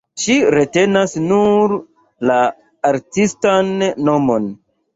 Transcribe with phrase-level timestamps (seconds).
[0.21, 1.75] Ŝi retenas nur
[2.31, 2.39] la
[2.93, 3.73] artistan
[4.11, 4.53] nomon.